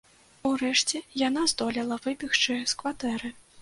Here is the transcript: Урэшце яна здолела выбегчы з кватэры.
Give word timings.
Урэшце 0.51 1.03
яна 1.27 1.45
здолела 1.53 2.01
выбегчы 2.09 2.61
з 2.75 2.83
кватэры. 2.83 3.29